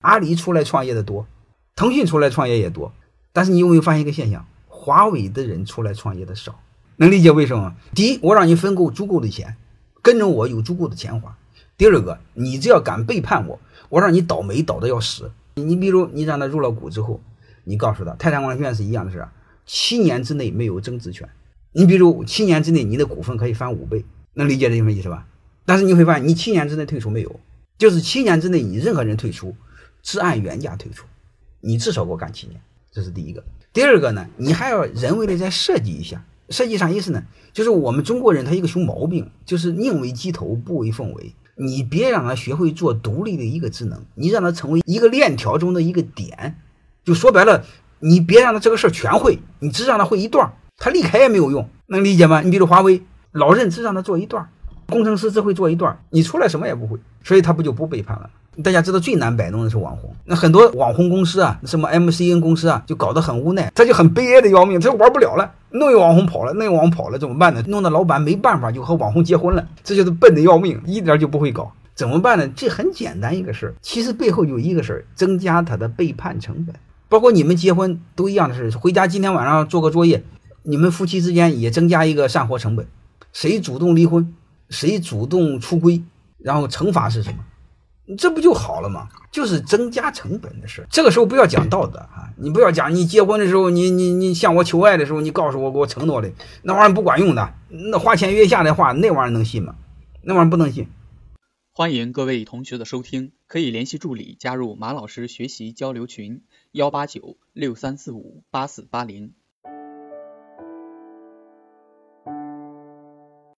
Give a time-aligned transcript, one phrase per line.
[0.00, 1.26] 阿里出来创业的多，
[1.76, 2.92] 腾讯出来创业也多，
[3.32, 4.46] 但是你有没有发现一个现象？
[4.66, 6.58] 华为的人出来创业的少，
[6.96, 7.76] 能理解为什么吗？
[7.94, 9.56] 第一，我让你分够足够的钱，
[10.00, 11.32] 跟着我有足够的钱花；
[11.76, 13.60] 第二个，你只要敢背叛我，
[13.90, 15.30] 我让你倒霉倒的要死。
[15.54, 17.20] 你比如你让他入了股之后，
[17.64, 19.28] 你告诉他泰山光学院是一样的事，
[19.66, 21.28] 七年之内没有增值权。
[21.72, 25.26] 你比如七年之内你的股份可以翻五倍，能理解这什么意思吧？
[25.66, 27.38] 但是你会发现，你七年之内退出没有？
[27.76, 29.54] 就是七年之内你任何人退出，
[30.02, 31.06] 只按原价退出，
[31.60, 32.60] 你至少给我干七年，
[32.92, 33.42] 这是第一个。
[33.72, 37.22] 第二个呢，你还要人为的再设计一下，设计啥意思呢？
[37.52, 41.34] 就是我们中国人他一个熊毛病，就是宁为鸡头不为凤尾。
[41.56, 46.56] 你别让他学会做独立的一个职能，你让他成为一个链条中的一个点。
[47.04, 47.64] 就说白了，
[47.98, 52.40] 你别让他这个事儿全会，你只让他会一段，他离开也没有用，能理解吗？
[52.40, 54.48] 你比如华为，老任只让他做一段，
[54.90, 58.28] 工程师只会做一段，你出来什么也不会，所以他不就不背叛了？
[58.62, 67.62] 大家知道最难摆弄的是网红，那很多网红公司啊，什么 MCN 公司啊，就搞得很无奈，他就很悲哀的要命，他就玩不了了，弄一网红跑了，那网红跑了怎么办呢？
[67.68, 72.46] 弄得老板没办法，就和网红结婚了，这就是笨的要命，一点就不会搞，怎么办呢？
[72.54, 76.74] 这很简单一个事儿，其实背后有一个事儿，增加他的背叛成本，
[77.08, 80.22] 包括你们结婚都一样的事，回家今天晚上做个作业，
[80.64, 82.86] 你们夫妻之间也增加一个散伙成本，
[83.32, 84.34] 谁主动离婚，
[84.70, 86.02] 谁主动出轨，
[86.38, 87.44] 然后惩罚是什么？
[88.18, 89.08] 这不就好了吗？
[89.30, 90.84] 就是增加成本的事。
[90.90, 92.32] 这个时候不要讲道德啊！
[92.36, 96.32] 你不要讲你结婚的时候，你你你向我求爱的时候，你告诉我给我承诺的
[96.62, 97.54] 那玩意儿不管用的。
[97.68, 99.76] 那花前月下的话，那玩意儿能信吗？
[100.22, 100.88] 那玩意儿不能信。
[101.72, 109.34] 欢迎各位同学的收听，可以联系助理加入马老师学习交流群：幺八九六三四五八四八零。